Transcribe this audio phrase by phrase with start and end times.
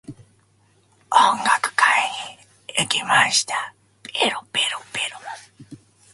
[1.11, 2.09] 音楽会
[2.73, 3.75] に行きました。